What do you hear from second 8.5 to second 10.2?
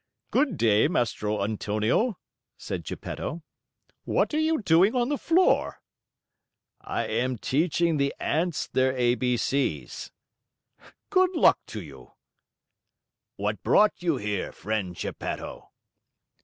their A B C's."